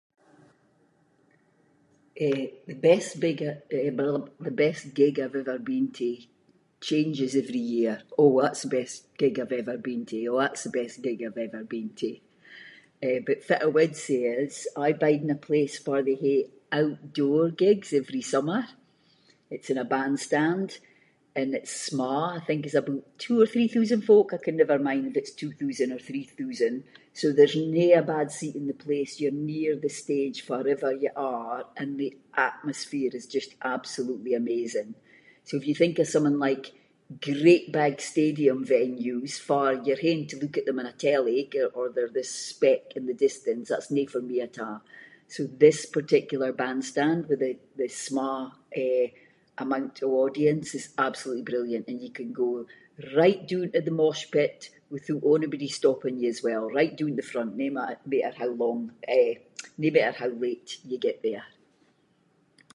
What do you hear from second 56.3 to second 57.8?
as well, right doon to the front, no